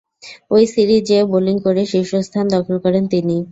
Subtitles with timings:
[0.51, 3.35] ঐ সিরিজে বোলিং গড়ে শীর্ষস্থান দখল করেন তিনি।